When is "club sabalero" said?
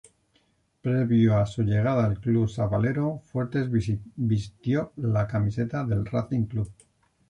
2.19-3.21